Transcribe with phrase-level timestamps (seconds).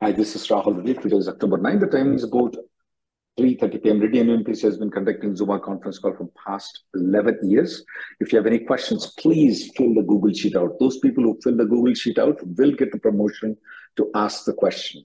[0.00, 0.94] Hi, this is Rahul Reddy.
[0.94, 1.80] Today is October 9.
[1.80, 2.54] The time is about
[3.36, 4.00] 3.30 p.m.
[4.00, 7.84] And MPC has been conducting Zoom conference call for past 11 years.
[8.20, 10.78] If you have any questions, please fill the Google Sheet out.
[10.78, 13.56] Those people who fill the Google Sheet out will get the promotion
[13.96, 15.04] to ask the question.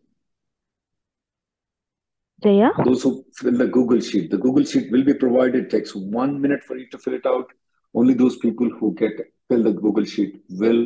[2.43, 2.69] Jaya?
[2.85, 5.65] Those who fill the Google Sheet, the Google Sheet will be provided.
[5.65, 7.47] It takes one minute for you to fill it out.
[7.95, 9.13] Only those people who get
[9.49, 10.85] fill the Google Sheet will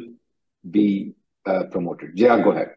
[0.72, 1.14] be
[1.46, 2.16] uh, promoted.
[2.16, 2.77] Jaya, go ahead.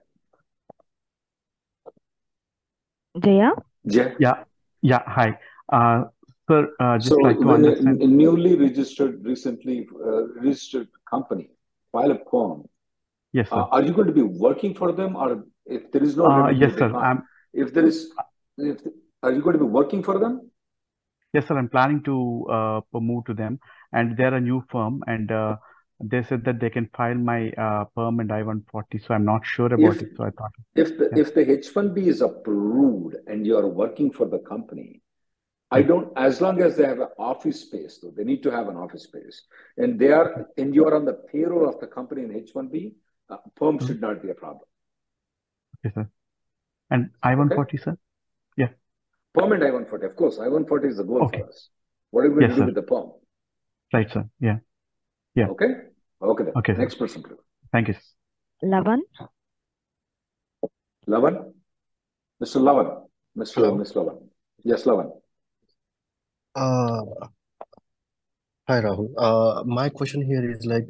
[3.20, 3.50] Jaya?
[3.86, 4.14] Jaya?
[4.18, 4.44] Yeah,
[4.82, 5.02] yeah.
[5.06, 5.38] Hi.
[5.72, 6.04] Uh,
[6.48, 8.02] sir, uh, just So like to when a, understand.
[8.02, 11.48] a newly registered, recently uh, registered company
[11.92, 12.68] Pilot a form,
[13.32, 13.64] Yes, uh, sir.
[13.72, 16.72] are you going to be working for them, or if there is no Uh, yes,
[16.78, 16.90] sir.
[16.90, 16.94] can't?
[16.96, 18.10] I'm If there is,
[18.58, 18.78] if
[19.22, 20.50] are you going to be working for them?
[21.32, 21.58] yes, sir.
[21.58, 23.58] I'm planning to uh, move to them,
[23.92, 25.56] and they're a new firm, and uh,
[26.00, 29.06] they said that they can file my uh, perm and I-140.
[29.06, 30.16] So I'm not sure about If it.
[30.16, 34.10] So I thought, if the yeah, if the H-1B is approved and you are working
[34.10, 35.02] for the company,
[35.70, 38.68] I don't, as long as they have an office space, though, they need to have
[38.68, 39.42] an office space,
[39.76, 42.94] and they are, and you are on the payroll of the company in H-1B,
[43.28, 43.86] uh, perm Mhm.
[43.86, 44.64] should not be a problem.
[45.84, 46.10] Okay, sir.
[46.90, 47.96] And I-140, sir?
[48.56, 48.70] Yeah.
[49.32, 51.38] Perm and I-140, of course, I-140 is the goal Okay.
[51.38, 51.68] for us.
[52.10, 52.66] What are we going Yes, to do sir.
[52.66, 53.12] with the perm?
[53.92, 54.28] Right, sir.
[54.40, 54.58] Yeah.
[55.34, 55.48] Yeah.
[55.50, 55.72] Okay?
[56.22, 56.52] Okay then.
[56.56, 56.80] Okay, sir.
[56.80, 57.38] Next person, please.
[57.72, 57.94] Thank you.
[58.64, 59.00] Lavan?
[61.08, 61.52] Lavan?
[62.42, 62.60] Mr.
[62.60, 63.02] Lavan.
[63.38, 63.54] Mr.
[63.54, 63.74] Hello.
[63.74, 64.18] Miss Lavan.
[64.64, 65.10] Yes, Lavan.
[66.54, 67.02] Uh,
[68.68, 69.08] hi Rahul.
[69.16, 70.88] Uh, my question here is like,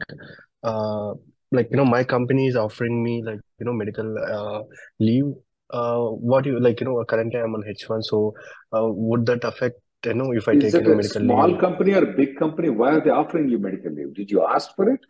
[0.64, 1.12] uh,
[1.52, 4.62] like you know, my company is offering me like you know medical uh
[4.98, 5.32] leave.
[5.70, 6.80] Uh, what do you like?
[6.80, 8.34] You know, currently I'm on H1, so
[8.72, 11.20] uh, would that affect you know if I Is take you it know a medical
[11.20, 11.60] small leave?
[11.60, 12.70] company or big company?
[12.70, 14.14] Why are they offering you medical leave?
[14.14, 15.00] Did you ask for it?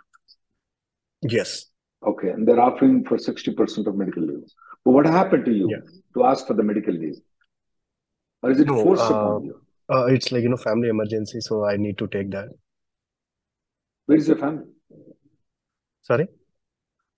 [1.22, 1.66] Yes.
[2.03, 4.44] Okay, and they're offering for 60% of medical leave.
[4.84, 5.76] But what happened to Yeah.
[5.76, 5.82] you
[6.14, 7.16] to ask for the medical leave?
[8.42, 8.82] Or is it No.
[8.82, 9.62] forced Uh, upon you?
[9.91, 12.48] uh, it's like you know family emergency, so I need to take that.
[14.06, 14.66] Where is your family?
[16.03, 16.28] Sorry.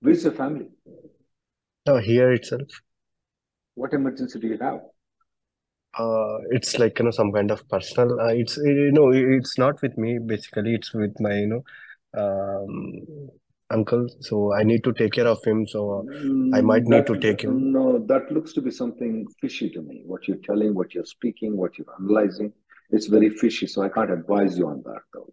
[0.01, 0.69] Where is your family?
[1.87, 2.69] Uh, here itself.
[3.75, 4.81] What emergency do you have?
[5.99, 8.19] Uh, it's like you know some kind of personal.
[8.21, 10.75] Uh, it's you know it's not with me basically.
[10.75, 11.65] It's with my you know
[12.15, 13.29] um
[13.73, 14.07] uncle.
[14.21, 15.67] So I need to take care of him.
[15.67, 16.07] So
[16.53, 17.65] I might Mm, need to take him.
[17.73, 20.03] no, that looks to be something fishy to me.
[20.05, 22.53] What you're telling, what you're speaking, what you're analyzing,
[22.91, 23.67] it's very fishy.
[23.67, 25.33] So I can't advise you on that though.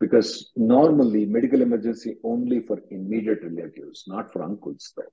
[0.00, 5.12] Because normally medical emergency only for immediate relatives, not for uncles though.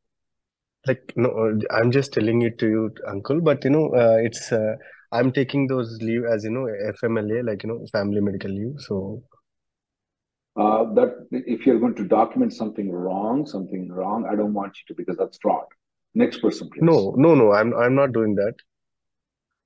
[0.87, 3.41] Like no, I'm just telling it to you, uncle.
[3.41, 4.75] But you know, uh, it's uh,
[5.11, 8.75] I'm taking those leave as you know FMLA, like you know family medical leave.
[8.79, 9.23] So
[10.55, 14.83] Uh, that if you're going to document something wrong, something wrong, I don't want you
[14.87, 15.65] to because that's fraud.
[16.13, 16.81] Next person, please.
[16.81, 17.51] no, no, no.
[17.51, 18.53] I'm I'm not doing that.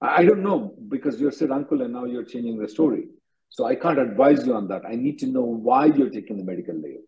[0.01, 3.03] I I don't know because you said uncle and now you're changing the story.
[3.49, 4.83] So I can't advise you on that.
[4.85, 7.01] I need to know why you're taking the medical leave.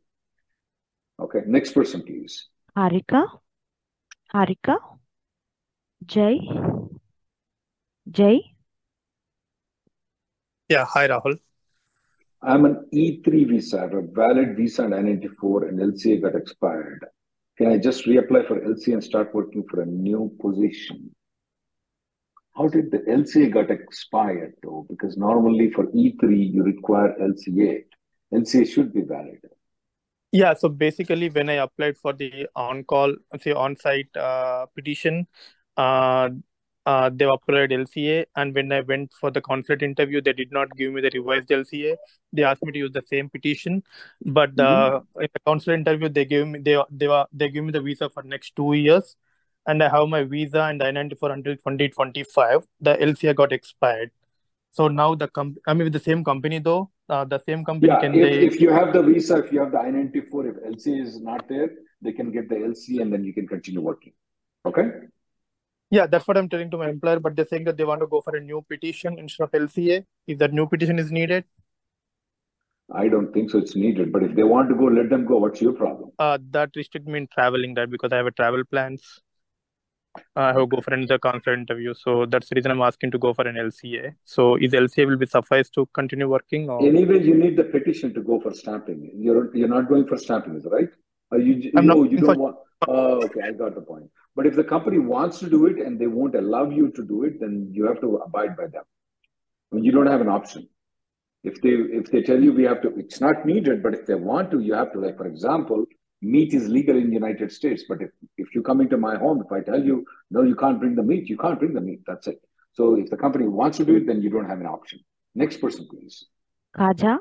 [1.19, 2.47] Okay, next person, please.
[2.77, 3.27] Harika?
[4.33, 4.77] Harika?
[6.05, 6.39] Jay?
[8.09, 8.41] Jay?
[10.67, 11.37] Yeah, hi Rahul.
[12.43, 17.05] I'm an E3 visa, I have a valid visa in I-94 and LCA got expired.
[17.57, 21.11] Can I just reapply for LCA and start working for a new position?
[22.55, 24.87] How did the LCA got expired though?
[24.89, 27.83] Because normally for E3 you require LCA.
[28.33, 29.39] LCA should be valid.
[30.31, 35.27] Yeah, so basically when I applied for the on-call, say on-site uh, petition,
[35.77, 36.29] uh,
[36.85, 40.75] uh, they applied LCA, and when I went for the consulate interview, they did not
[40.75, 41.97] give me the revised LCA.
[42.33, 43.83] They asked me to use the same petition,
[44.25, 44.95] but Mhm.
[44.95, 47.81] uh, in the consulate interview, they gave me they they were they gave me the
[47.81, 49.15] visa for next two years.
[49.71, 52.63] and I have my visa and I-94 until 2025.
[52.87, 54.11] The LCA got expired.
[54.71, 57.93] So now the com I mean with the same company though, uh, the same company
[57.93, 60.55] Yeah, can if, they if you have the visa, if you have the I-94, if
[60.71, 61.69] LCA is not there,
[62.01, 64.13] they can get the LC and then you can continue working.
[64.65, 64.87] Okay?
[65.91, 68.07] Yeah, that's what I'm telling to my employer, but they're saying that they want to
[68.07, 70.05] go for a new petition instead of LCA.
[70.25, 71.43] If that new petition is needed,
[72.93, 75.37] I don't think so it's needed, but if they want to go, let them go.
[75.37, 76.11] What's your problem?
[76.19, 77.89] uh, that restrict me in traveling, right?
[77.89, 79.19] Because I have a travel plans.
[80.17, 83.11] Uh, I have to go for another consulate interview, so that's the reason I'm asking
[83.11, 84.13] to go for an LCA.
[84.25, 88.13] So is LCA will be suffice to continue working, or Anyway, you need the petition
[88.13, 89.09] to go for stamping.
[89.15, 90.89] You're you're not going for stamping, is that right?
[91.31, 92.57] Or you I'm not oh, you don't for want
[92.87, 94.09] oh okay, I got the point.
[94.35, 97.23] But if the company wants to do it and they won't allow you to do
[97.23, 98.83] it, then you have to abide by them.
[99.71, 100.67] I mean, you don't have an option.
[101.43, 104.15] If they if they tell you we have to, it's not needed, but if they
[104.15, 104.99] want to, you have to.
[104.99, 105.85] Like for example,
[106.21, 109.41] meat is legal in the United States, but if if you come into my home,
[109.43, 112.01] if I tell you no, you can't bring the meat, you can't bring the meat.
[112.05, 112.39] That's it.
[112.73, 114.99] So if the company wants to do it, then you don't have an option.
[115.33, 116.25] Next person, please.
[116.77, 117.17] Kaja,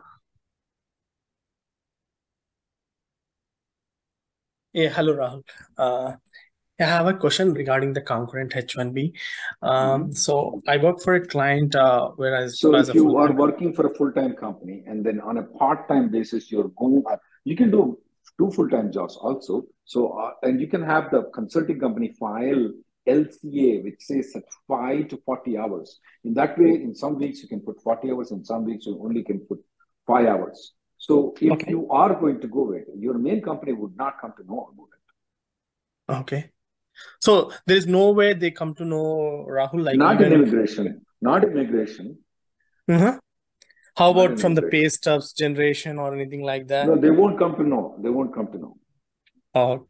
[4.73, 5.43] Yeah, hello, Rahul.
[5.77, 6.15] Uh,
[6.81, 9.13] I have a question regarding the concurrent H-1B.
[9.63, 10.17] Um, Mhm.
[10.17, 13.73] so I work for a client, uh, whereas So as if a you are working
[13.75, 17.05] for a full-time company and then on a part-time basis, you're going,
[17.45, 17.99] you can do
[18.39, 19.65] two full-time jobs also.
[19.85, 22.71] So, uh, and you can have the consulting company file
[23.07, 25.99] LCA, which says at five to 40 hours.
[26.25, 28.99] In that way, in some weeks you can put 40 hours, in some weeks you
[29.03, 29.59] only can put
[30.07, 30.75] five hours.
[30.99, 34.21] So if Okay, you are going to go with it, your main company would not
[34.21, 36.21] come to know about it.
[36.21, 36.51] okay.
[37.21, 41.45] So there is no way they come to know Rahul, like Not in immigration, not
[41.45, 42.19] immigration,
[42.89, 43.19] Mhm.
[43.97, 46.87] How about from the pay stubs generation or anything like that?
[46.87, 47.97] No, they won't come to know.
[47.99, 48.77] They won't come to know.
[49.55, 49.87] Oh,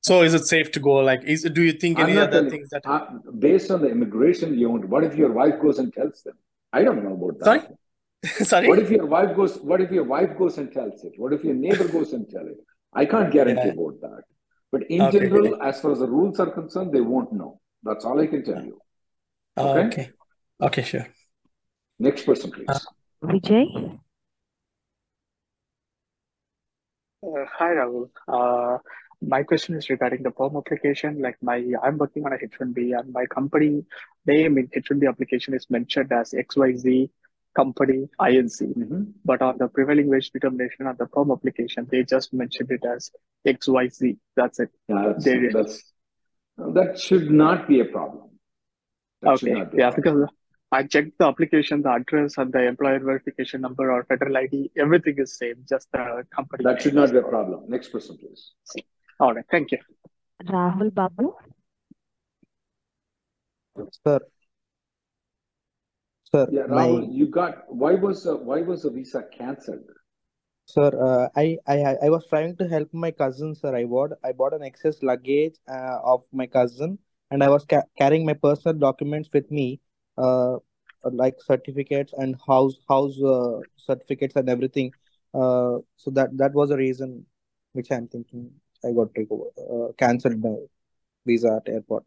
[0.00, 0.96] so is it safe to go?
[0.96, 2.82] Like, is do you think any other telling, things that?
[2.86, 3.06] uh,
[3.38, 6.36] based on the immigration you want, what if your wife goes and tells them?
[6.72, 7.44] I don't know about that.
[7.44, 8.44] sorry.
[8.52, 8.68] sorry.
[8.68, 11.12] What if your wife goes, what if your wife goes and tells it?
[11.16, 12.56] What if your neighbor goes and tell it?
[12.92, 13.72] I can't guarantee Yeah.
[13.72, 14.22] about that.
[14.74, 15.20] But in Okay.
[15.20, 17.60] general, as far as the rules are concerned, they won't know.
[17.84, 18.80] That's all I can tell you.
[19.56, 19.86] Oh, Okay?
[19.86, 20.10] okay.
[20.60, 21.06] Okay, sure.
[22.00, 22.86] Next person, Uh, please.
[23.22, 24.00] Vijay,
[27.22, 28.10] Uh, hi, Rahul.
[28.28, 28.78] Uh,
[29.22, 31.22] my question is regarding the perm application.
[31.22, 33.84] Like my, I'm working on a H1B and my company
[34.26, 37.08] name in H1B application is mentioned as XYZ
[37.54, 38.74] Company INC.
[38.74, 39.12] Mhm.
[39.24, 43.10] But on the prevailing wage determination on the perm application, they just mentioned it as
[43.46, 44.18] XYZ.
[44.36, 44.70] That's it.
[44.88, 45.92] Yeah, that's, They, that's,
[46.58, 48.30] that should not be a problem.
[49.22, 49.52] That okay.
[49.52, 50.20] not be Yeah, problem.
[50.26, 50.34] because
[50.72, 55.14] I checked the application, the address and the employer verification number or federal ID, everything
[55.18, 57.68] is same, just the company That should not be a problem.
[57.68, 58.52] Next person, please.
[59.20, 59.44] All right.
[59.50, 59.78] Thank you.
[60.44, 61.32] Rahul Babu,
[64.04, 64.20] Sir,
[66.24, 69.90] sir, Yeah, my you got, why was, uh, why was the visa cancelled?
[70.66, 73.74] sir, uh, I, I I was trying to help my cousin, sir.
[73.76, 76.98] I bought I bought an excess luggage uh, of my cousin,
[77.30, 79.80] and I was ca carrying my personal documents with me,
[80.18, 80.56] uh,
[81.04, 84.92] like certificates and house house uh, certificates and everything.
[85.34, 87.26] Uh, so that that was the reason
[87.72, 88.50] which I'm thinking
[88.84, 90.56] I got uh, cancelled my
[91.26, 92.04] visa at airport.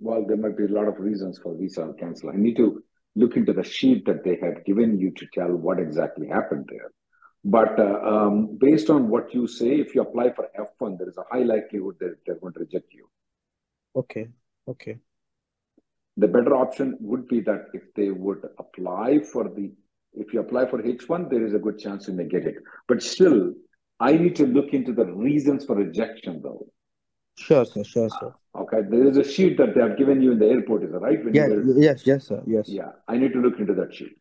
[0.00, 2.30] Well, there might be a lot of reasons for visa cancel.
[2.30, 2.82] I need to
[3.16, 6.90] look into the sheet that they had given you to tell what exactly happened there.
[7.44, 11.16] But uh, um, based on what you say, if you apply for F1, there is
[11.16, 13.08] a high likelihood that they're going to reject you.
[13.94, 14.28] Okay,
[14.68, 14.98] okay,
[16.18, 19.72] The better option would be that if they would apply for the,
[20.12, 22.56] if you apply for H1, there is a good chance you may get it.
[22.88, 23.54] But still,
[24.00, 26.66] I need to look into the reasons for rejection, though.
[27.38, 28.34] sure, sir, sure, sir.
[28.62, 31.00] Okay, there is a sheet that they have given you in the airport, is that
[31.00, 31.22] right?
[31.24, 32.68] When you Yeah, were, yes, yes, sir, yes.
[32.68, 34.16] yeah, I need to look into that sheet.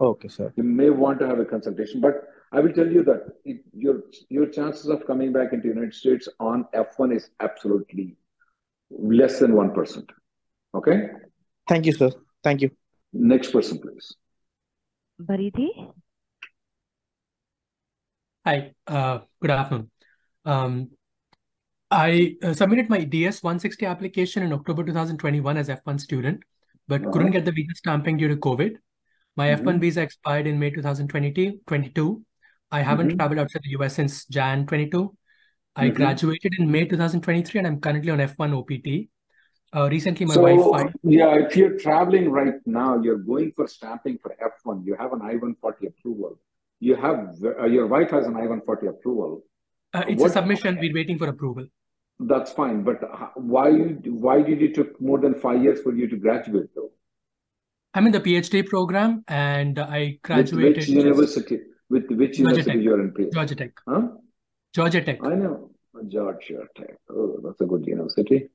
[0.00, 0.52] Okay, sir.
[0.56, 4.02] You may want to have a consultation, but I will tell you that it, your
[4.28, 8.16] your chances of coming back into the United States on F1 is absolutely
[8.90, 10.10] less than one percent.
[10.74, 11.08] Okay,
[11.68, 12.10] Thank you, sir.
[12.42, 12.70] Thank you.
[13.12, 14.16] next person, please.
[15.20, 15.68] Baridhi,
[18.44, 19.90] Hi, uh, good afternoon.
[20.44, 20.90] Um,
[21.92, 26.42] I uh, submitted my DS 160 application in October 2021 as F1 student,
[26.88, 28.76] but couldn't get the visa stamping due to COVID.
[29.36, 29.80] My F1 Mhm.
[29.80, 31.60] visa expired in May 2022.
[31.66, 32.24] 22.
[32.70, 33.16] I haven't Mhm.
[33.18, 35.14] traveled outside the US since Jan 22.
[35.76, 35.94] I Mhm.
[35.94, 39.10] graduated in May 2023 and I'm currently on F1 OPT.
[39.74, 40.92] Uh, recently, my wife filed.
[41.02, 44.82] yeah, if you're traveling right now, you're going for stamping for F1.
[44.86, 46.38] You have an I-140 approval.
[46.80, 49.44] You have uh, your wife has an I-140 approval.
[49.94, 50.78] Uh, it's a submission.
[50.80, 51.66] We're waiting for approval.
[52.26, 53.00] That's fine, but
[53.36, 53.70] why
[54.26, 56.90] why did it took more than five years for you to graduate though?
[57.94, 60.76] I'm in the PhD program and I graduated.
[60.76, 61.60] With which university?
[61.90, 62.82] With which Georgia university Tech.
[62.84, 63.32] you're in PhD?
[63.32, 63.72] Georgia Tech.
[63.86, 64.08] Huh?
[64.74, 65.18] Georgia Tech.
[65.24, 65.70] I know.
[66.08, 66.96] Georgia Tech.
[67.10, 68.48] Oh, that's a good university.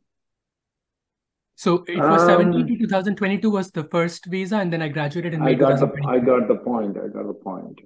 [1.55, 5.33] So it was 17 Um, to 2022 was the first visa, and then I graduated
[5.33, 6.97] in I May got the I got the point.
[6.97, 7.79] I got the point.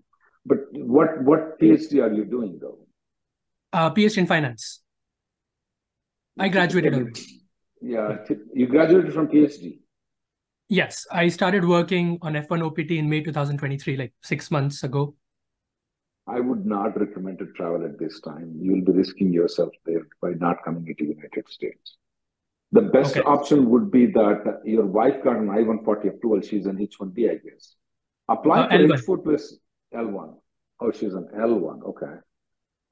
[0.45, 2.79] But what what PhD are you doing though?
[3.71, 4.81] Uh, PhD in finance.
[6.39, 7.21] I graduated already.
[7.81, 8.17] yeah,
[8.53, 9.79] you graduated from PhD.
[10.69, 15.15] Yes, I started working on F1 OPT in May 2023, like six months ago.
[16.27, 18.55] I would not recommend to travel at this time.
[18.61, 21.97] You'll be risking yourself there by not coming into United States.
[22.71, 23.21] The best Okay.
[23.27, 26.39] option would be that your wife got an I-140 approval.
[26.41, 27.75] She's an H-1B, I guess.
[28.29, 29.57] Apply Uh, for H-4 plus
[29.93, 30.37] L1.
[30.79, 31.83] Oh, she's an L1.
[31.83, 32.13] Okay.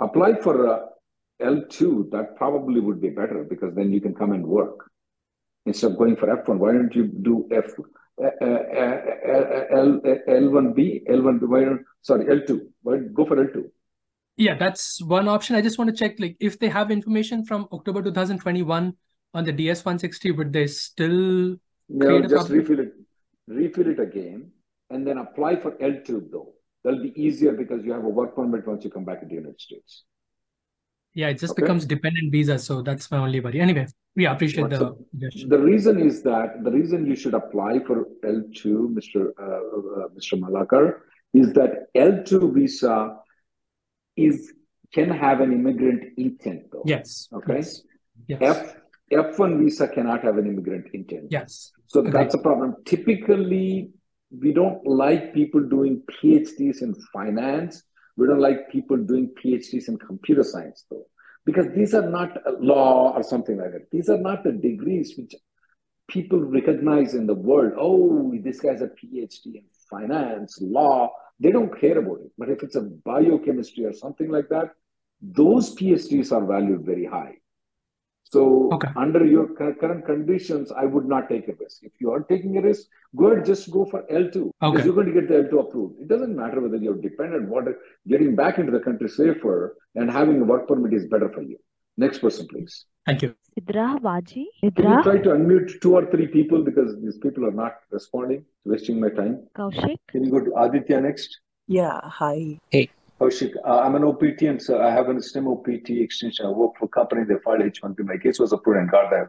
[0.01, 0.85] Apply for uh,
[1.41, 2.11] L2.
[2.11, 4.89] That probably would be better because then you can come and work
[5.65, 6.57] instead of going for F1.
[6.57, 7.71] Why don't you do F
[8.21, 12.59] uh, uh, uh, L, L1B, L1, why don't, sorry, L2.
[12.81, 13.63] Why go for L2?
[14.35, 15.55] Yeah, that's one option.
[15.55, 18.93] I just want to check, like, if they have information from October 2021
[19.33, 21.55] on the DS-160, would they still
[21.87, 22.57] No, just problem?
[22.59, 22.93] refill it,
[23.47, 24.51] refill it again,
[24.89, 26.53] and then apply for L2 though.
[26.83, 29.35] That'll be easier because you have a work permit once you come back to the
[29.35, 30.03] United States.
[31.19, 31.61] Yeah, it just Okay?
[31.63, 33.59] becomes dependent visa, so that's my only worry.
[33.67, 33.85] Anyway,
[34.19, 34.81] we appreciate the.
[35.55, 37.95] The reason is that the reason you should apply for
[38.35, 38.61] L2,
[38.97, 39.19] Mr.
[39.47, 39.61] Uh,
[39.99, 40.33] uh, Mr.
[40.43, 40.85] Malakar,
[41.41, 41.71] is that
[42.09, 42.95] L2 visa
[44.27, 44.53] is
[44.97, 46.85] can have an immigrant intent though.
[46.95, 47.57] Yes, Okay.
[47.57, 47.81] yes,
[48.27, 48.59] yes, F
[49.11, 51.27] F1 visa cannot have an immigrant intent.
[51.37, 51.71] yes.
[51.87, 52.13] So Agreed.
[52.15, 52.69] that's a problem.
[52.85, 53.89] Typically,
[54.43, 57.83] we don't like people doing PhDs in finance.
[58.17, 60.98] We don't like people doing PhDs in computer science, though,
[61.49, 63.89] because these are not law or something like that.
[63.91, 65.33] These are not the degrees which
[66.07, 67.73] people recognize in the world.
[67.75, 71.09] Oh, this guy's a PhD in finance, law.
[71.39, 72.31] They don't care about it.
[72.37, 74.73] But if it's a biochemistry or something like that,
[75.21, 77.37] those PhDs are valued very high.
[78.33, 78.41] So
[78.73, 78.89] Okay.
[78.95, 81.83] under your current conditions, I would not take a risk.
[81.83, 84.83] If you are taking a risk, go ahead, just go for L2 because Okay.
[84.85, 85.99] you're going to get the L2 approved.
[86.03, 87.65] It doesn't matter whether you're dependent, what
[88.07, 91.57] getting back into the country safer and having a work permit is better for you.
[91.97, 92.85] Next person, please.
[93.07, 93.33] Thank you.
[93.57, 94.45] Sidra Vaji.
[94.75, 98.45] Can you try to unmute two or three people because these people are not responding,
[98.63, 99.47] wasting my time?
[99.57, 99.97] Kaushik.
[100.11, 101.39] Can you go to Aditya next?
[101.67, 102.59] Yeah, hi.
[103.19, 106.45] Kaushik, uh, I'm an OPT and so I have an STEM OPT extension.
[106.45, 108.05] I work for a company, they filed H1B.
[108.05, 109.27] My case was approved and got that.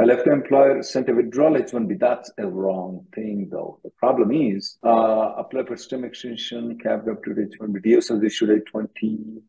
[0.00, 2.00] I left the employer, sent a withdrawal H1B.
[2.00, 3.78] That's a wrong thing, though.
[3.84, 7.82] The problem is, uh, apply for STEM extension, capped up to H1B.
[7.84, 9.42] DO says issued H20.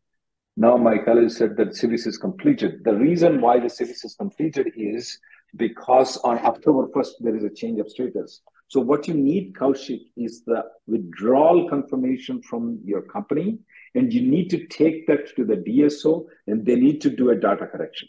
[0.56, 2.84] Now my colleague said that SEVIS is completed.
[2.84, 5.18] The reason why the SEVIS is completed is
[5.56, 8.42] because on October 1st, there is a change of status.
[8.68, 13.58] So what you need, Kaushik, is the withdrawal confirmation from your company,
[13.94, 17.36] and you need to take that to the DSO, and they need to do a
[17.36, 18.08] data correction.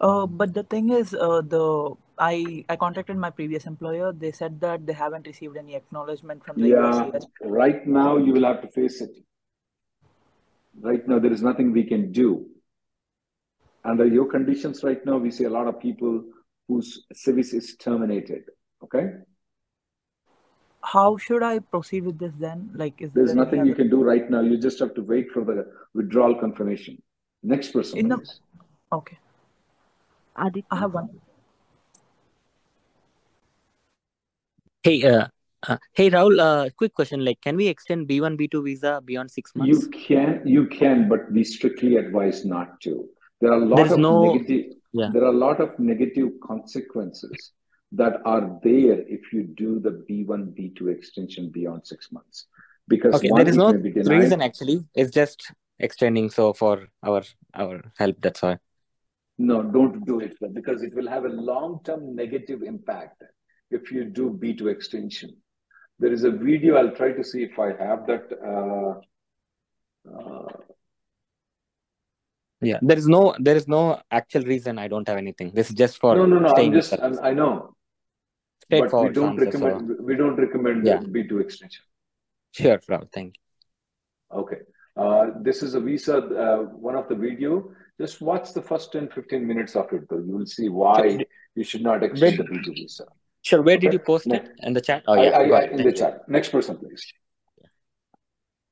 [0.00, 4.12] Uh, but the thing is, uh, the I I contacted my previous employer.
[4.12, 7.10] They said that they haven't received any acknowledgement from the Yeah,
[7.42, 9.10] right now you will have to face it.
[10.80, 12.46] Right now, there is nothing we can do.
[13.84, 16.24] Under your conditions right now, we see a lot of people
[16.68, 18.42] whose SEVIS is terminated.
[18.82, 19.12] Okay?
[20.82, 22.70] How should I proceed with this then?
[22.74, 24.40] Like, is There's there any nothing you can do right now.
[24.40, 27.02] You just have to wait for the withdrawal confirmation.
[27.42, 28.40] Next person, in the please.
[28.92, 29.18] okay?
[30.36, 31.08] I have one.
[34.82, 35.26] Hey, uh,
[35.66, 37.24] uh, hey Rahul, uh, quick question.
[37.24, 39.82] Like, can we extend B1, B2 visa beyond six months?
[39.82, 43.08] You can, you can, but we strictly advise not to.
[43.40, 45.10] There are a lot There's of no, negative, yeah.
[45.12, 47.52] there are a lot of negative consequences
[47.92, 52.46] that are there if you do the B1, B2 extension beyond six months.
[52.88, 54.84] Because Okay, there is no reason actually.
[54.94, 57.22] It's just extending so for our
[57.54, 58.16] our help.
[58.20, 58.58] That's why.
[59.38, 63.22] No, don't do it because it will have a long-term negative impact
[63.70, 65.36] if you do B2 extension.
[65.98, 68.32] There is a video, I'll try to see if I have that.
[68.32, 69.00] Uh,
[70.10, 70.48] uh,
[72.60, 74.78] Yeah, there is no there is no actual reason.
[74.78, 75.52] I don't have anything.
[75.52, 77.75] This is just for no, no, no, I'm just, I'm, I know,
[78.70, 79.58] but we don't answer.
[79.58, 81.84] So recommend, we don't recommend yeah, B2 extension.
[82.52, 83.10] sure, Rahul.
[83.12, 84.38] Thank you.
[84.40, 84.58] Okay.
[84.96, 86.56] Uh, this is a visa, uh,
[86.88, 87.70] one of the video.
[88.00, 90.18] Just watch the first 10, 15 minutes of it, though.
[90.18, 90.72] You will see Sure.
[90.72, 91.18] why
[91.54, 93.04] you should not Where, extend the B2 visa.
[93.42, 93.62] sure.
[93.62, 94.48] Where did you post Next.
[94.50, 95.04] it in the chat?
[95.06, 95.70] Oh yeah, I, got I it.
[95.72, 95.92] in the you.
[95.92, 96.28] chat.
[96.28, 97.04] Next person, please.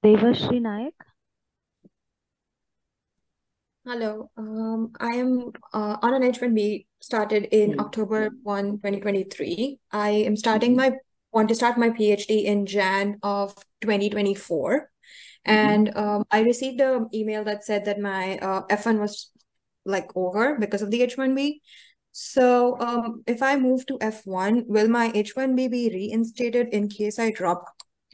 [0.05, 0.93] Devashri Nayak.
[3.87, 4.31] Hello.
[4.37, 7.81] Um, I am uh, on an H1B started in Hmm.
[7.81, 9.79] October 1, 2023.
[9.93, 10.93] I am starting my
[11.33, 14.91] want to start my PhD in Jan of 2024.
[15.47, 15.53] Mhm.
[15.53, 19.31] And um, I received an email that said that my uh, F1 was
[19.85, 21.61] like over because of the H1B.
[22.13, 27.33] So um, if I move to F1, will my H1B be reinstated in case I
[27.33, 27.67] drop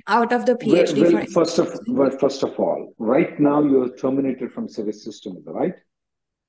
[0.07, 4.51] out of the PhD well, first of well, first of all, right now you're terminated
[4.51, 5.75] from SEVIS system, right?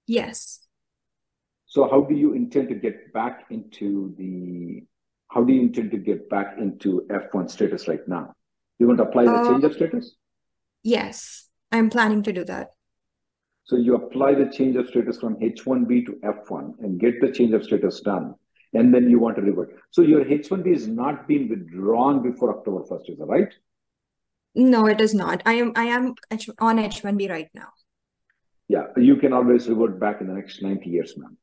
[0.08, 0.66] Yes.
[1.72, 4.84] So how do you intend to get back into the
[5.30, 8.34] how do you intend to get back into F1 status right now?
[8.80, 10.10] You want to apply the Uh, change of status?
[10.84, 12.72] yes, I'm planning to do that.
[13.64, 17.54] So you apply the change of status from H1B to F1 and get the change
[17.54, 18.36] of status done,
[18.74, 19.74] and then you want to revert.
[19.92, 23.54] So your H1B is not being withdrawn before October 1st, is that right?
[24.56, 25.42] No, it is not.
[25.46, 26.16] I am I am
[26.60, 27.70] on H1B right now.
[28.68, 31.38] Yeah, you can always revert back in the next 90 years, ma'am.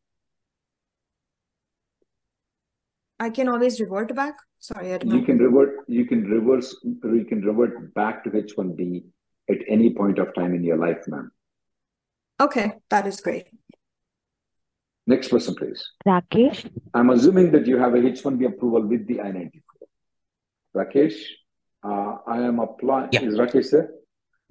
[3.20, 4.34] I can always revert back.
[4.60, 5.26] Sorry, I did You not.
[5.26, 9.04] can revert, you can reverse, you can revert back to H1B
[9.50, 11.30] at any point of time in your life, ma'am.
[12.40, 13.46] Okay, that is great.
[15.06, 15.82] Next person, please.
[16.06, 19.60] Rakesh, I'm assuming that you have a H1B approval with the I-94.
[20.76, 21.16] Rakesh,
[21.82, 23.22] uh, I am applying, Yeah.
[23.22, 23.90] is Rakesh there?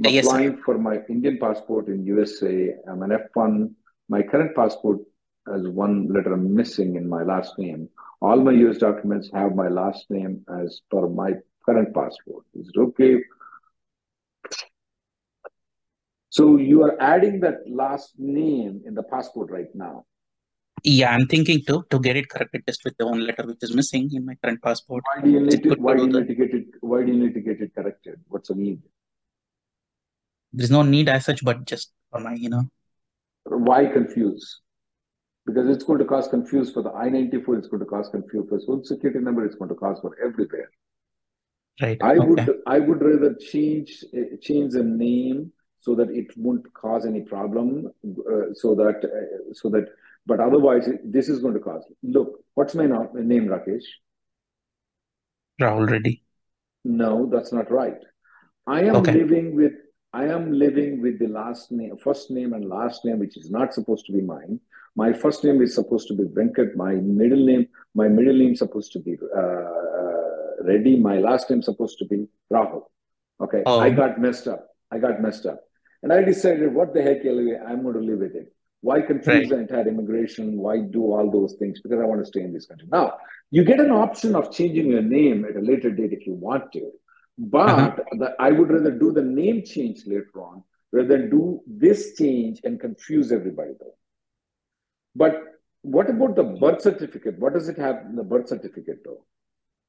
[0.03, 0.31] I'm yes, sir.
[0.31, 2.75] applying for my Indian passport in USA.
[2.87, 3.71] I'm an F1.
[4.09, 4.99] My current passport
[5.51, 7.89] has one letter missing in my last name.
[8.21, 11.33] All my US documents have my last name as per my
[11.65, 12.45] current passport.
[12.53, 13.23] Is it okay?
[16.29, 20.05] So you are adding that last name in the passport right now.
[20.83, 23.73] Yeah, I'm thinking to to get it corrected just with the one letter which is
[23.73, 25.03] missing in my current passport.
[25.15, 27.17] Why do you need to, why do you need to get it, why do you
[27.17, 28.19] need to get it corrected?
[28.27, 28.81] What's the need?
[30.53, 32.69] There's no need as such, but just for my, you know,
[33.45, 34.61] Why confuse?
[35.47, 38.59] Because it's going to cause confuse for the I-94, it's going to cause confuse for
[38.59, 40.69] social security number, it's going to cause for everywhere.
[41.81, 41.99] right.
[42.01, 42.27] I Okay.
[42.27, 44.03] would, I would rather change,
[44.41, 49.69] change the name so that it won't cause any problem, uh, so that, uh, so
[49.69, 49.87] that,
[50.25, 51.83] but otherwise, this is going to cause.
[52.03, 53.85] Look, what's my name, Rakesh?
[55.59, 56.23] Rahul Reddy.
[56.83, 57.99] No, that's not right.
[58.67, 59.13] I am Okay.
[59.13, 59.73] living with
[60.17, 63.71] I am living with the last name, first name and last name, which is not
[63.71, 64.59] supposed to be mine.
[64.95, 66.75] My first name is supposed to be Venkat.
[66.75, 70.95] My middle name, my middle name is supposed to be uh, Reddy.
[70.97, 72.85] My last name is supposed to be Rahul.
[73.39, 74.61] Okay, I Oh, got messed up.
[74.91, 75.59] I got messed up,
[76.01, 77.19] and I decided, what the heck,
[77.69, 78.51] I'm going to live with it.
[78.81, 79.49] Why confuse right.
[79.49, 80.57] the entire immigration?
[80.57, 81.79] Why do all those things?
[81.83, 82.87] Because I want to stay in this country.
[82.91, 83.17] Now,
[83.51, 86.71] you get an option of changing your name at a later date if you want
[86.73, 86.91] to.
[87.39, 87.91] Uh-huh.
[87.95, 92.15] But the, I would rather do the name change later on rather than do this
[92.15, 93.95] change and confuse everybody though.
[95.15, 95.43] But
[95.81, 97.37] what about the birth certificate?
[97.39, 99.23] What does it have in the birth certificate though?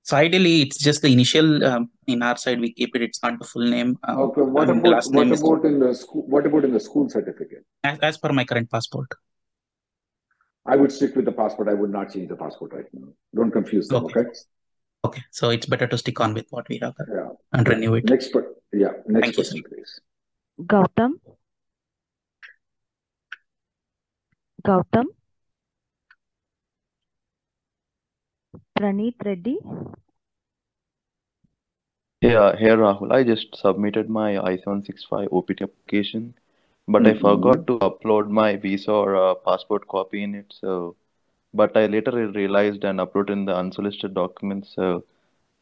[0.02, 1.64] So ideally, it's just the initial.
[1.64, 3.02] Um, in our side, we keep it.
[3.02, 3.98] It's not the full name.
[4.04, 6.22] Um, Okay, what about what name is in the school?
[6.22, 7.64] What about in the school certificate?
[7.84, 9.08] as, as per my current passport.
[10.66, 11.68] I would stick with the passport.
[11.68, 13.08] I would not change the passport right now.
[13.34, 14.20] Don't confuse them, Okay.
[14.20, 14.30] okay?
[15.04, 15.22] Okay.
[15.30, 17.28] So it's better to stick on with what we have Yeah.
[17.52, 18.04] and renew it.
[18.04, 18.92] Next, per- yeah.
[19.06, 19.50] Next Thank you, sir.
[19.50, 20.00] person, please.
[20.66, 21.12] Gautam,
[24.66, 25.06] Gautam,
[28.78, 29.58] Praneeth Reddy,
[32.20, 33.12] Yeah, here Rahul.
[33.12, 36.34] I just submitted my I-765 OPT application,
[36.88, 37.20] but I Mhm.
[37.20, 40.52] forgot to upload my visa or uh, passport copy in it.
[40.60, 40.96] So,
[41.54, 44.74] but I later realized and uploaded in the unsolicited documents.
[44.74, 45.04] So,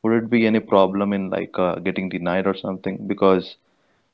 [0.02, 3.06] would it be any problem in like uh, getting denied or something?
[3.06, 3.56] Because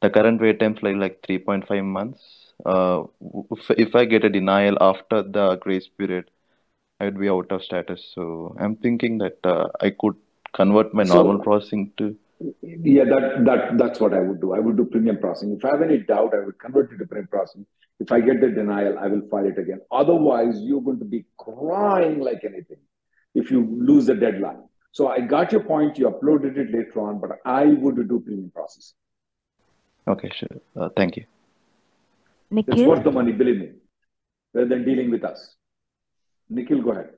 [0.03, 2.23] the current wait time is like like 3.5 months.
[2.65, 3.05] Uh,
[3.53, 6.31] if, if I get a denial after the grace period,
[7.01, 8.11] I would be out of status.
[8.15, 10.17] So, I'm thinking that uh, I could
[10.55, 12.17] convert my normal So, processing to.
[12.63, 14.53] yeah, that that that's what I would do.
[14.53, 15.57] I would do premium processing.
[15.57, 17.67] If I have any doubt, I would convert it to premium processing.
[18.01, 19.81] If I get the denial, I will file it again.
[19.91, 22.79] Otherwise, you're going to be crying like anything
[23.35, 24.65] if you lose the deadline.
[24.93, 25.99] So I got your point.
[25.99, 28.97] You uploaded it later on, but I would do premium processing.
[30.07, 30.49] Okay, sure.
[30.77, 31.25] Uh, thank you.
[32.51, 32.75] Nikhil?
[32.75, 33.71] It's Nikhil, worth the money, believe me,
[34.53, 35.55] rather than dealing with us.
[36.51, 37.11] Nikhil, go ahead.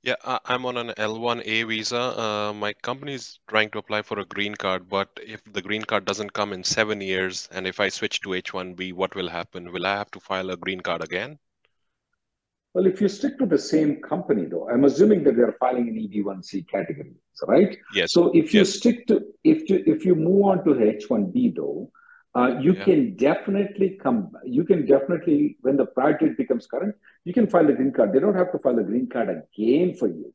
[0.00, 2.00] Yeah, I- I'm on an L1A visa.
[2.18, 5.82] Uh, my company is trying to apply for a green card, but if the green
[5.82, 9.70] card doesn't come in seven years, and if I switch to H1B, what will happen?
[9.72, 11.38] Will I have to file a green card again?
[12.74, 15.96] Well, if you stick to the same company, though, I'm assuming that they're filing an
[15.98, 17.14] EB1C category,
[17.46, 17.76] right?
[17.88, 18.66] Yes, So if you yes.
[18.66, 21.90] stick to if you if you move on to H1B, though,
[22.36, 22.84] Uh, you Yeah.
[22.84, 26.94] can definitely come, you can definitely, when the priority becomes current,
[27.24, 28.12] you can file the green card.
[28.12, 30.34] They don't have to file the green card again for you.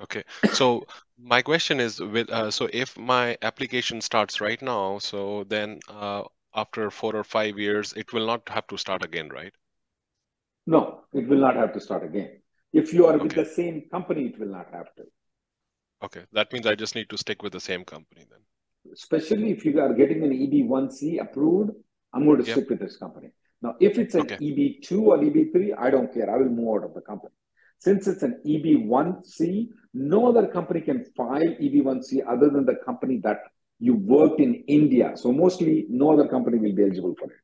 [0.00, 0.24] Okay.
[0.50, 0.86] So
[1.18, 6.24] my question is with uh, so if my application starts right now, so then uh,
[6.54, 9.54] after four or five years, it will not have to start again, right?
[10.66, 12.42] No, it will not have to start again.
[12.72, 15.04] If you are with the same company, it will not have to.
[16.02, 16.24] Okay.
[16.32, 18.40] That means I just need to stick with the same company then.
[18.92, 21.70] Especially if you are getting an EB1C approved,
[22.12, 22.56] I'm going to Yep.
[22.56, 23.30] stick with this company.
[23.62, 24.36] Now, if it's an Okay.
[24.36, 26.30] EB2 or EB3, I don't care.
[26.30, 27.34] I will move out of the company.
[27.78, 33.40] Since it's an EB1C, no other company can file EB1C other than the company that
[33.78, 35.12] you worked in India.
[35.16, 37.38] So mostly no other company will be eligible for it.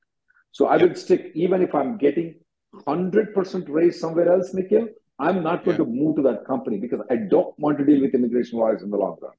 [0.53, 2.40] So I will stick, even if I'm getting
[2.87, 7.16] 100% raise somewhere else, Nikhil, I'm not going to move to that company because I
[7.16, 9.33] don't want to deal with immigration lawyers in the long run.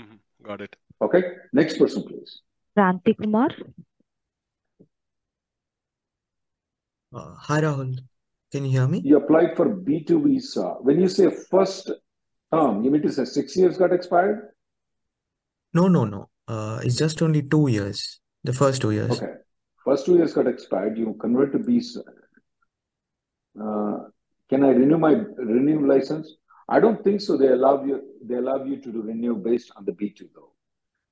[0.00, 0.16] Mm-hmm.
[0.42, 0.76] Got it.
[1.02, 2.40] Okay, next person, please.
[2.76, 3.48] Kranti Kumar.
[7.12, 7.98] Uh, hi Rahul,
[8.52, 9.00] can you hear me?
[9.04, 10.76] You applied for B2 visa.
[10.80, 11.90] When you say first
[12.52, 14.50] term, you mean to say six years got expired?
[15.72, 16.28] No, no, no.
[16.46, 18.20] Uh, it's just only two years.
[18.44, 19.10] The first two years.
[19.10, 19.34] Okay.
[19.84, 20.98] First two years got expired.
[20.98, 21.82] You convert to B.
[23.60, 23.98] Uh,
[24.48, 26.36] can I renew my renew license?
[26.68, 27.36] I don't think so.
[27.36, 28.02] They allow you.
[28.24, 30.49] They allow you to renew based on the B two though.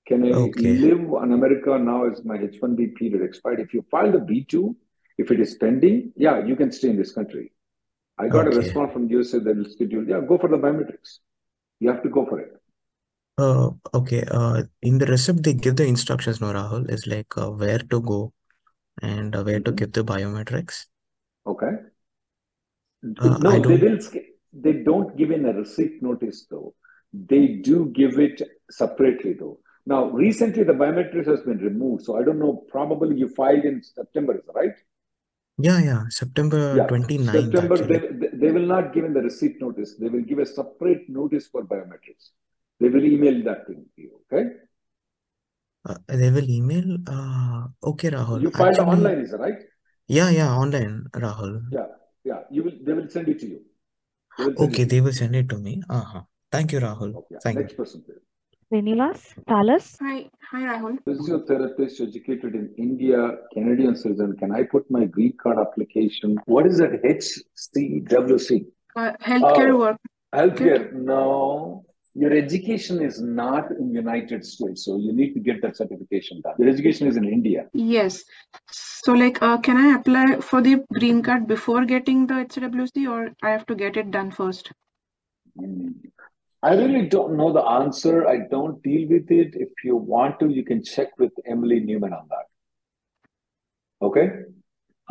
[0.09, 0.73] Can I Okay.
[0.75, 3.61] live in America now as my H one B period expired?
[3.61, 4.75] If you file the B two,
[5.19, 7.53] if it is pending, yeah, you can stay in this country.
[8.19, 10.09] I got a response from USA that will schedule.
[10.09, 11.19] Yeah, go for the biometrics.
[11.81, 12.53] You have to go for it.
[13.37, 14.25] Uh, okay.
[14.31, 16.91] Uh, in the receipt they give the instructions, no, Rahul.
[16.91, 18.33] is like uh, where to go
[19.03, 19.77] and uh, where to Mhm.
[19.77, 20.87] give the biometrics.
[21.47, 21.73] Okay.
[23.21, 23.81] Uh, No, they don't.
[23.83, 23.99] will.
[24.53, 26.75] They don't give in a receipt notice though.
[27.13, 29.59] They do give it separately though.
[29.89, 32.53] Now, recently the biometrics has been removed, so I don't know.
[32.71, 34.77] Probably you filed in September, is that right?
[35.67, 36.03] Yeah, yeah.
[36.11, 37.77] September Yeah, 29th September.
[37.93, 39.95] They, they they will not give in the receipt notice.
[40.03, 42.29] They will give a separate notice for biometrics.
[42.81, 44.21] They will email that thing to you.
[44.27, 44.45] Okay.
[45.89, 46.87] Uh, they will email.
[47.17, 48.43] Uh, okay, Rahul.
[48.43, 49.61] You filed Actually, online, is that right?
[50.19, 50.53] yeah, yeah.
[50.63, 50.95] Online,
[51.27, 51.61] Rahul.
[51.73, 51.87] Yeah,
[52.25, 52.41] yeah.
[52.51, 52.79] You will.
[52.85, 53.61] They will send it to you.
[54.39, 55.03] They Okay, they you.
[55.03, 55.83] will send it to me.
[55.89, 56.23] Uh-huh.
[56.53, 57.15] Thank you, Rahul.
[57.23, 57.37] Okay.
[57.43, 57.63] Thank you.
[57.63, 58.28] Next person, please.
[58.71, 59.35] Srinivas.
[59.47, 59.97] Talas.
[60.01, 60.99] Hi, hi Rahul.
[61.07, 64.37] Physiotherapist educated in India, Canadian citizen.
[64.37, 66.39] Can I put my green card application?
[66.47, 68.67] What is that HCWC?
[68.97, 69.97] Uh, healthcare Oh, work.
[70.35, 70.93] healthcare.
[70.93, 76.43] No, your education is not in United States, so you need to get that certification
[76.43, 76.55] done.
[76.59, 77.69] Your education is in India.
[77.73, 78.25] Yes.
[78.71, 83.31] So like, uh, can I apply for the green card before getting the HCWC or
[83.43, 84.71] I have to get it done first?
[85.59, 85.89] Hmm.
[86.63, 88.27] I really don't know the answer.
[88.27, 89.55] I don't deal with it.
[89.55, 92.47] If you want to, you can check with Emily Neumann on that.
[94.03, 94.31] Okay.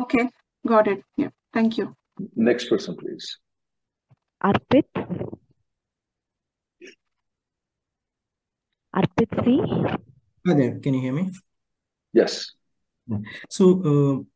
[0.00, 0.28] Okay,
[0.66, 1.02] got it.
[1.16, 1.94] Yeah, thank you.
[2.36, 3.38] Next person, please.
[4.44, 4.84] Arpit.
[8.94, 9.60] Arpit C.
[10.46, 11.30] Hi there, can you hear me?
[12.12, 12.52] Yes.
[13.48, 13.64] So,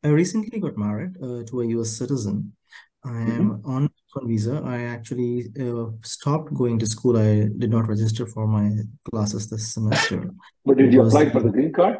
[0.02, 2.56] uh, I recently got married uh, to a US citizen.
[3.04, 3.66] I am Mhm.
[3.66, 4.62] on F1 visa.
[4.64, 7.16] I actually uh, stopped going to school.
[7.16, 8.70] I did not register for my
[9.10, 10.30] classes this semester
[10.64, 11.98] But did you apply for the green card?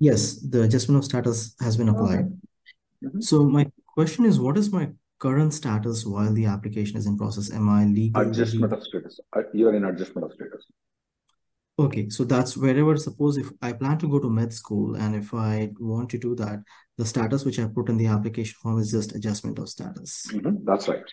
[0.00, 1.98] yes, the adjustment of status has been Okay.
[1.98, 2.40] applied.
[3.04, 3.22] Mhm.
[3.22, 3.64] So, my
[3.96, 7.50] question is, what is my current status while the application is in process?
[7.52, 9.20] Am I legally Adjustment of status.
[9.36, 10.64] Uh, You're in adjustment of status.
[11.78, 15.34] Okay, so that's wherever, suppose if I plan to go to med school and if
[15.34, 16.62] I want to do that,
[16.98, 20.26] the status which I put in the application form is just adjustment of status.
[20.32, 21.08] Mhm, That's right.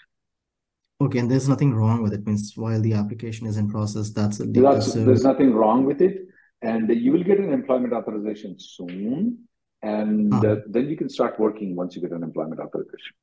[1.02, 2.26] Okay, and there's nothing wrong with it.
[2.28, 5.84] Means while the application is in process, that's a le- That's, so there's nothing wrong
[5.86, 6.16] with it.
[6.62, 9.40] And you will get an employment authorization soon.
[9.82, 13.14] And uh, uh, then you can start working once you get an employment authorization.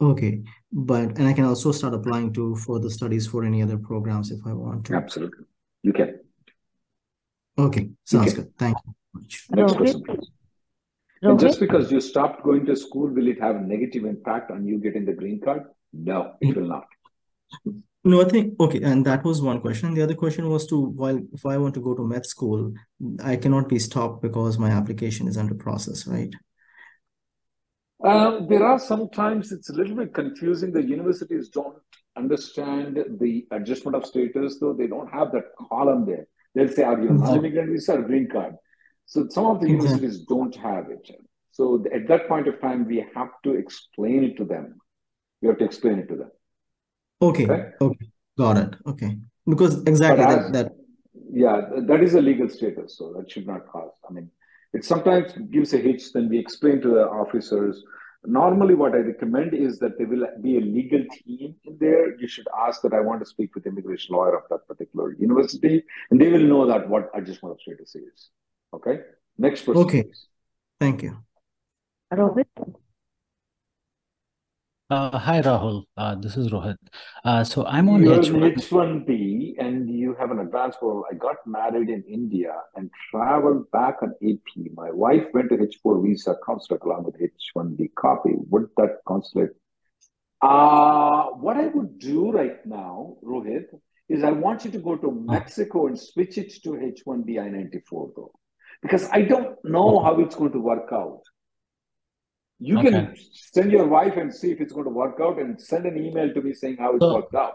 [0.00, 4.30] okay, but and I can also start applying to further studies for any other programs
[4.30, 4.94] if I want to.
[4.94, 5.44] Absolutely.
[5.82, 6.10] You can.
[7.58, 8.44] Okay, You sounds can.
[8.44, 8.52] good.
[8.62, 9.32] Thank you very much.
[9.50, 9.78] Next Rohit.
[9.78, 10.30] person, please.
[11.22, 14.66] And just because you stopped going to school, will it have a negative impact on
[14.66, 15.64] you getting the green card?
[15.92, 16.86] No, it will not.
[18.02, 19.94] No, I think okay, and that was one question.
[19.94, 22.72] The other question was to while if I want to go to med school,
[23.22, 26.32] I cannot be stopped because my application is under process, right?
[28.02, 30.72] Um, there are sometimes it's a little bit confusing.
[30.72, 31.76] The universities don't
[32.16, 36.26] understand the adjustment of status, though they don't have that column there.
[36.54, 38.54] They'll say, Are you an non-immigrant visa or green card?
[39.06, 41.10] So some of the universities don't have it.
[41.52, 44.76] So at that point of time, we have to explain it to them.
[45.40, 46.30] We have to explain it to them.
[47.22, 47.72] Okay, Okay.
[47.80, 48.06] okay,
[48.38, 48.74] got it.
[48.86, 50.72] Okay, because exactly that as that
[51.32, 53.92] Yeah, that is a legal status, so that should not cause.
[54.08, 54.30] I mean,
[54.72, 56.12] it sometimes gives a hitch.
[56.12, 57.82] Then we explain to the officers.
[58.24, 62.16] Normally, what I recommend is that there will be a legal team in there.
[62.18, 65.84] You should ask that I want to speak with immigration lawyer of that particular university,
[66.10, 68.30] and they will know that what adjustment of status is.
[68.74, 69.00] Okay.
[69.38, 69.82] Next person.
[69.82, 70.02] Okay.
[70.02, 70.26] please.
[70.78, 71.16] Thank you.
[72.12, 72.46] Rohit.
[74.90, 75.84] Uh, hi, Rahul.
[75.96, 76.76] Uh, this is Rohit.
[77.24, 78.44] Uh, so I'm on You're H1.
[78.44, 81.04] an H1B and you have an advance role.
[81.08, 84.72] I got married in India and traveled back on AP.
[84.74, 88.32] My wife went to H4 visa consulate along with H1B copy.
[88.50, 89.50] Would that consulate?
[90.42, 93.66] Uh, what I would do right now, Rohit,
[94.08, 98.32] is I want you to go to Mexico and switch it to H1B I-94 though,
[98.82, 101.20] because I don't know how it's going to work out.
[102.68, 102.90] You Okay.
[102.90, 105.96] can send your wife and see if it's going to work out and send an
[106.06, 107.54] email to me saying how it So- worked out.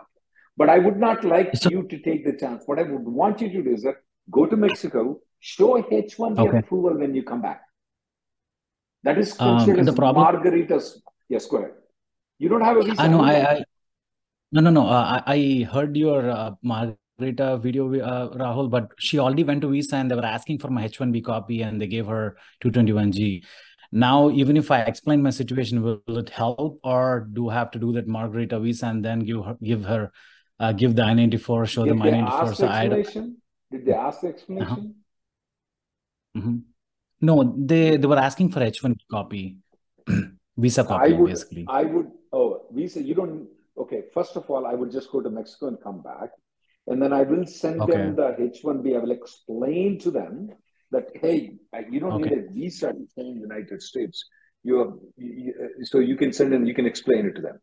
[0.57, 2.63] But I would not like So- you to take the chance.
[2.65, 3.97] What I would want you to do is that
[4.31, 6.57] go to Mexico, show H1B Okay.
[6.59, 7.61] approval when you come back.
[9.03, 10.85] That is Um, considered the problem- margaritas.
[11.29, 11.73] Yes, go ahead.
[12.39, 13.01] You don't have a visa.
[13.01, 13.21] I know.
[13.21, 13.35] I.
[13.53, 13.63] I
[14.51, 14.87] no no no.
[14.87, 19.69] Uh, I, I heard your uh, Margarita video, uh, Rahul, but she already went to
[19.69, 23.43] visa and they were asking for my H1B copy and they gave her 221G.
[23.95, 27.71] Now, even if I explain my situation, will, will it help, or do I have
[27.71, 30.11] to do that Margarita visa and then give her give her
[30.59, 32.31] uh, give the I-94, show them Did they I-94?
[32.31, 33.37] ask So the I explanation?
[33.71, 34.95] Did they ask the explanation?
[36.35, 36.63] Mhm.
[37.21, 39.57] No, they they were asking for H1B copy,
[40.57, 41.65] visa I copy, would, basically.
[41.69, 45.29] I would, oh, visa, you don't, okay, first of all, I would just go to
[45.29, 46.31] Mexico and come back.
[46.87, 47.93] And then I will send Okay.
[47.93, 48.95] them the H1B.
[48.95, 50.51] I will explain to them
[50.91, 51.55] that, hey,
[51.89, 54.25] you don't need a visa to stay in the United States.
[54.63, 57.59] You have, you, uh, so you can send them, you can explain it to them.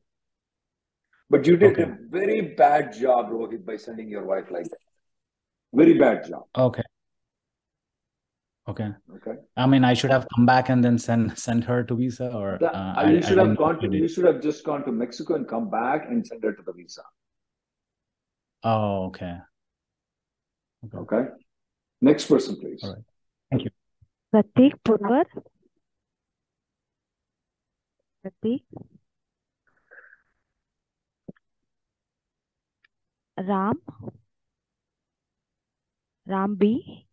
[1.31, 1.85] But you did Okay.
[1.85, 4.79] a very bad job, Rohit, by sending your wife like that.
[5.73, 6.45] Very bad job.
[6.57, 6.83] Okay.
[8.69, 8.91] Okay.
[9.17, 9.41] Okay.
[9.57, 12.59] I mean, I should have come back and then send send her to visa, or
[12.61, 14.85] The- uh, uh, I, you I should have gone to, you should have just gone
[14.85, 17.03] to Mexico and come back and send her to the visa.
[18.63, 19.39] Oh, okay.
[20.95, 21.25] Okay.
[22.01, 22.83] Next person, please.
[22.85, 23.05] All right.
[24.33, 24.71] Thank you.
[24.71, 25.27] Pratik Purvar.
[28.25, 28.63] Pratik.
[33.37, 33.81] Ram.
[36.27, 37.07] Ram B.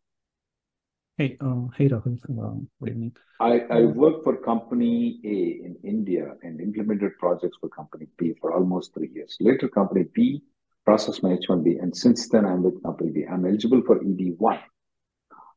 [1.17, 2.15] Hey, uh, hey Rahul.
[2.23, 3.12] Uh, good evening.
[3.41, 8.53] I, I worked for company A in India and implemented projects for company B for
[8.53, 9.36] almost three years.
[9.41, 10.41] Later, company B
[10.86, 13.25] processed my H1B, and since then I'm with company B.
[13.29, 14.62] I'm eligible for EB1.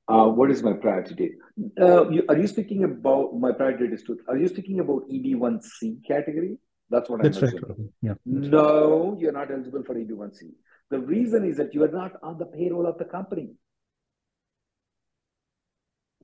[0.09, 1.33] Uh, what is my priority date?
[1.81, 5.09] Uh, you, are you speaking about my priority date is to, are you speaking about
[5.09, 6.59] EB1C category?
[6.91, 7.93] That's what That's I'm right, assuming.
[8.03, 8.15] Yeah.
[8.27, 10.51] No, you're not eligible for EB1C.
[10.91, 13.51] The reason is that you are not on the payroll of the company.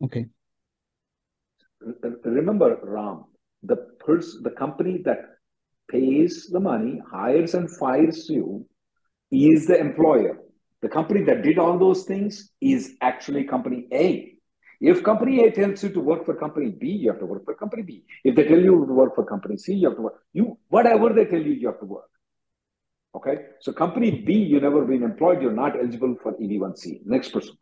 [0.03, 0.27] Okay.
[2.25, 3.25] Remember, Ram,
[3.62, 5.21] the person, the company that
[5.88, 8.67] pays the money, hires and fires you,
[9.31, 10.38] is the employer.
[10.83, 14.35] The company that did all those things is actually company A.
[14.81, 17.55] If company A tells you to work for company B, you have to work for
[17.55, 18.05] company B.
[18.23, 20.23] If they tell you to work for company C, you have to work.
[20.33, 22.11] You whatever they tell you, you have to work.
[23.17, 23.37] Okay.
[23.61, 27.07] So company B, you never been employed, you're not eligible for EB1C.
[27.07, 27.57] Next person.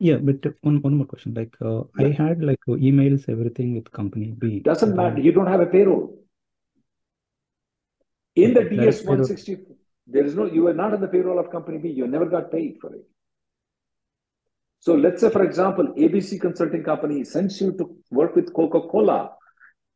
[0.00, 1.34] Yeah, but one one more question.
[1.34, 4.60] Like, uh, I had like uh, emails, everything with company B.
[4.60, 5.20] Doesn't matter.
[5.20, 6.14] You don't have a payroll.
[8.36, 9.26] In the DS payroll.
[9.26, 9.56] 160,
[10.08, 11.90] there is no, you were not on the payroll of company B.
[11.90, 13.06] You never got paid for it.
[14.80, 19.32] So let's say, for example, ABC Consulting Company sends you to work with Coca-Cola.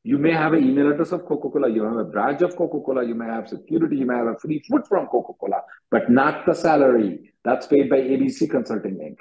[0.05, 1.71] You may have an email address of Coca-Cola.
[1.71, 3.07] You have a badge of Coca-Cola.
[3.07, 3.97] You may have security.
[3.97, 7.33] You may have a free food from Coca-Cola, but not the salary.
[7.45, 9.19] That's paid by ABC Consulting Inc.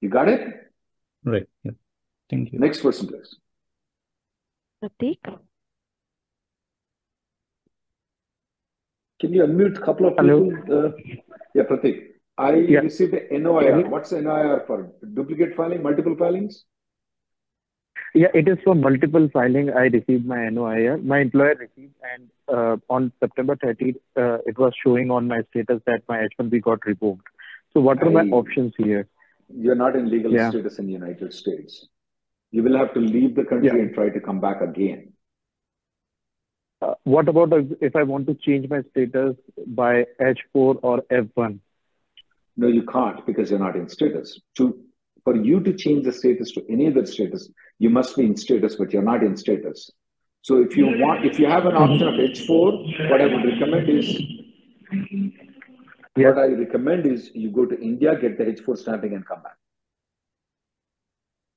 [0.00, 0.72] You got it?
[1.24, 1.46] Right.
[1.62, 1.72] Yeah.
[2.30, 2.58] Thank you.
[2.58, 3.36] Next person, please.
[4.82, 5.18] Pratik.
[9.20, 10.52] Can you unmute a couple of people?
[10.70, 10.90] Uh,
[11.54, 12.02] yeah, Pratik.
[12.38, 12.80] I Yeah.
[12.80, 13.80] received a Can NOIR.
[13.80, 14.78] you- What's NOIR for?
[15.14, 16.64] Duplicate filing, multiple filings?
[18.14, 19.70] Yeah, it is for multiple filing.
[19.70, 20.98] I received my NOIR.
[20.98, 25.80] My employer received, and uh, on September 30th, uh, it was showing on my status
[25.86, 27.26] that my H1B got revoked.
[27.72, 29.06] So, what are my options here?
[29.48, 30.50] You're not in legal Yeah.
[30.50, 31.88] status in the United States.
[32.52, 33.82] You will have to leave the country Yeah.
[33.84, 35.12] and try to come back again.
[36.82, 39.36] Uh, what about if, I want to change my status
[39.66, 41.58] by H4 or F1?
[42.56, 44.38] No, you can't because you're not in status.
[44.56, 44.78] To
[45.24, 48.76] for you to change the status to any other status, you must be in status,
[48.76, 49.90] but you're not in status.
[50.42, 53.88] So if you want, if you have an option of H4, what I would recommend
[53.88, 54.20] is
[56.14, 59.56] What I recommend is you go to India, get the H4 stamping, and come back.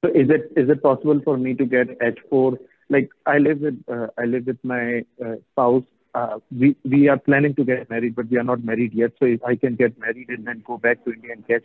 [0.03, 2.57] So is it is it possible for me to get H4?
[2.89, 5.83] Like I live with uh, I live with my uh, spouse.
[6.15, 9.11] Uh, we we are planning to get married, but we are not married yet.
[9.19, 11.63] So if I can get married and then go back to India and get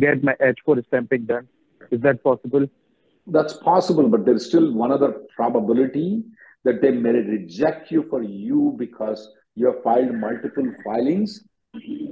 [0.00, 1.48] get my H4 stamping done,
[1.90, 2.66] is that possible?
[3.26, 6.24] That's possible, but there's still one other probability
[6.64, 11.44] that they may reject you for you because you have filed multiple filings.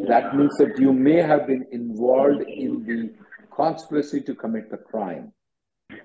[0.09, 3.13] That means that you may have been involved in the
[3.55, 5.33] conspiracy to commit the crime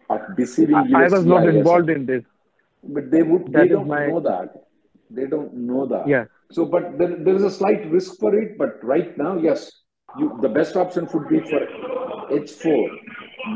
[0.09, 2.23] of deceiving I, I was not involved in this.
[2.83, 4.53] But they would That they don't my- know that.
[5.09, 6.07] They don't know that.
[6.07, 6.25] Yeah.
[6.51, 9.71] So but there, there is a slight risk for it, but right now, yes,
[10.17, 11.61] you the best option would be for
[12.29, 12.89] H4,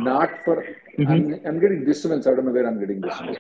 [0.04, 0.66] not for
[0.98, 1.12] mm-hmm.
[1.12, 2.28] I'm, I'm getting disturbance.
[2.28, 3.38] I don't know where I'm getting disturbance.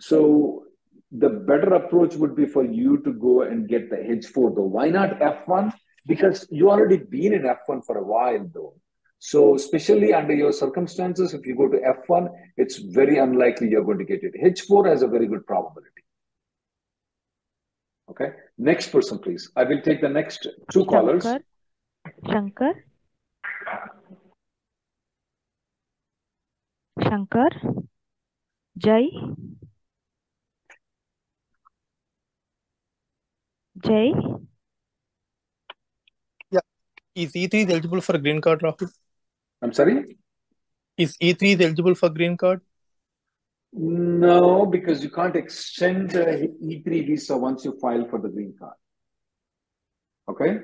[0.00, 0.64] So
[1.12, 4.62] the better approach would be for you to go and get the H4 though.
[4.62, 5.72] Why not F1?
[6.06, 8.74] Because you already been in F1 for a while though.
[9.22, 13.98] So especially under your circumstances, if you go to F1, it's very unlikely you're going
[13.98, 14.32] to get it.
[14.42, 16.02] H4 has a very good probability.
[18.10, 18.30] Okay.
[18.56, 19.50] Next person, please.
[19.54, 21.22] I will take the next two callers.
[21.22, 21.42] Shankar.
[22.30, 22.74] Shankar.
[27.02, 27.50] Shankar.
[28.78, 29.02] Jai.
[33.84, 34.12] Jai.
[36.50, 36.60] Yeah.
[37.14, 38.90] Is E3 eligible for green card, Rahul?
[39.62, 40.16] I'm sorry?
[40.96, 42.60] Is E3 eligible for green card?
[43.72, 48.74] No, because you can't extend the E3 visa once you file for the green card.
[50.28, 50.58] Okay?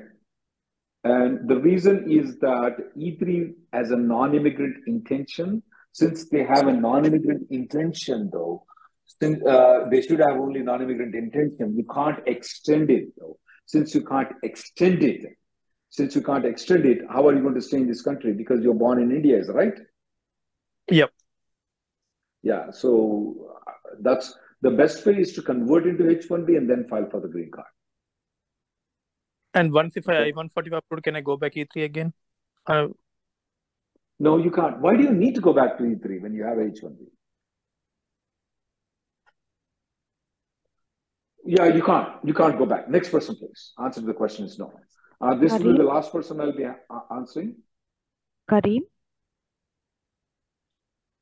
[1.05, 7.47] And the reason is that E3 as a non-immigrant intention, since they have a non-immigrant
[7.51, 8.65] intention though,
[9.21, 13.39] since uh, they should have only non-immigrant intention, you can't extend it though.
[13.67, 15.25] Since you can't extend it,
[15.91, 18.33] since you can't extend it, how are you going to stay in this country?
[18.33, 19.75] Because you're born in India, is right?
[20.91, 21.11] Yep.
[22.43, 23.57] Yeah, so
[24.01, 27.51] that's the best way is to convert into H1B and then file for the green
[27.51, 27.67] card.
[29.55, 32.13] And once if I I-145 approved, can I go back E3 again?
[32.67, 32.89] Uh,
[34.19, 34.81] No, you can't.
[34.81, 37.07] Why do you need to go back to E3 when you have H1B?
[41.45, 42.09] Yeah, you can't.
[42.25, 42.89] You can't go back.
[42.89, 43.73] Next person, please.
[43.79, 44.73] Answer to the question is no.
[45.21, 47.57] Uh, this will be the last person I'll be a- a- answering.
[48.51, 48.83] Kareem.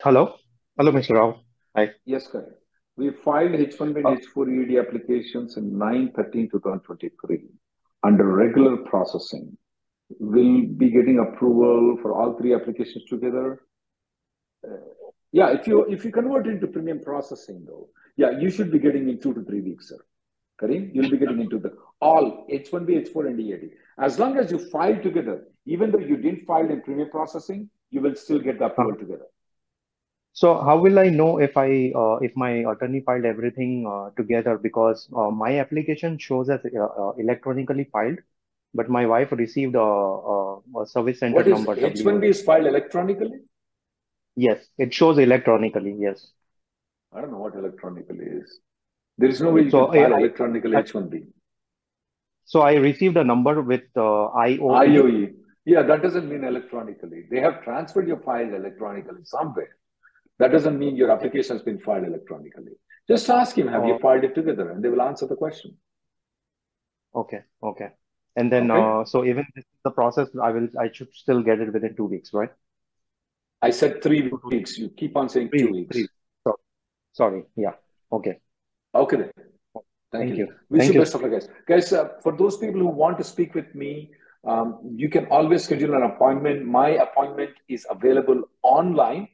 [0.03, 0.35] Hello,
[0.77, 1.15] hello, Mr.
[1.15, 1.41] Rao.
[1.77, 1.91] Hi.
[2.05, 2.61] Yes, correct.
[2.97, 7.49] We filed H1B and H4ED applications in 9-13-2023
[8.03, 9.57] under regular processing.
[10.21, 13.63] We'll be getting approval for all three applications together.
[14.67, 14.77] Uh,
[15.33, 19.09] yeah, if you if you convert into premium processing though, yeah, you should be getting
[19.09, 19.99] in two to three weeks, sir.
[20.61, 21.77] Kareem, you'll be getting into the
[22.11, 23.71] all H1B, H4, and EAD.
[24.09, 25.37] As long as you file together,
[25.67, 29.27] even though you didn't file in premium processing, you will still get the approval together.
[30.33, 31.67] So how will I know if I
[32.05, 34.55] uh, if my attorney filed everything uh, together?
[34.59, 38.19] Because uh, my application shows as uh, uh, electronically filed,
[38.81, 39.89] but my wife received a,
[40.35, 40.39] a,
[40.83, 41.77] a service center What is number.
[41.77, 43.39] H1B is filed electronically?
[44.37, 45.95] Yes, it shows electronically.
[46.07, 46.27] Yes.
[47.13, 48.59] I don't know what electronically is.
[49.19, 51.23] There is no way you So, can file I- electronically I- H1B.
[52.45, 54.87] So I received a number with uh, IOE.
[54.89, 55.35] IOE.
[55.65, 57.25] Yeah, that doesn't mean electronically.
[57.31, 59.77] They have transferred your file electronically somewhere.
[60.39, 62.73] That doesn't mean your application has been filed electronically.
[63.09, 63.99] Just ask him, have you Oh.
[63.99, 64.71] filed it together?
[64.71, 65.77] And they will answer the question.
[67.15, 67.91] Okay, okay.
[68.37, 68.83] And then Okay.
[68.83, 69.47] uh, so even
[69.85, 72.51] the process, I will I should still get it within two weeks, right?
[73.63, 74.77] I said three weeks.
[74.77, 75.97] You keep on saying two weeks.
[75.97, 76.09] Three.
[76.43, 76.57] So,
[77.13, 77.45] sorry.
[77.57, 77.75] Yeah.
[78.13, 78.41] Okay.
[78.95, 79.31] Okay then.
[80.15, 80.47] Thank, Thank you.
[80.47, 80.55] you.
[80.71, 81.49] Wish Thank you best of luck, guys.
[81.67, 84.13] Guys, uh, for those people who want to speak with me,
[84.47, 86.65] um, you can always schedule an appointment.
[86.65, 89.27] My appointment is available online,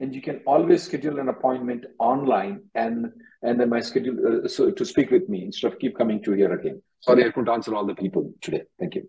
[0.00, 4.70] and you can always schedule an appointment online, and and then my schedule uh, so
[4.70, 6.80] to speak with me instead of keep coming to here again.
[7.00, 8.62] Sorry, I couldn't answer all the people today.
[8.78, 9.08] Thank you.